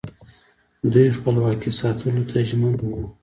دوی 0.91 1.07
خپلواکي 1.17 1.69
ساتلو 1.79 2.23
ته 2.29 2.37
ژمن 2.49 2.73
وو 2.79 3.03